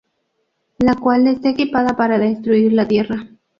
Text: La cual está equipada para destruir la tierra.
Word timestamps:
La 0.79 0.95
cual 0.95 1.27
está 1.27 1.49
equipada 1.49 1.95
para 1.95 2.17
destruir 2.17 2.73
la 2.73 2.87
tierra. 2.87 3.27